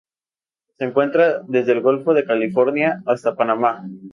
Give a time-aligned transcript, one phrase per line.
[0.79, 3.85] Se encuentra desde el golfo de California hasta Panamá.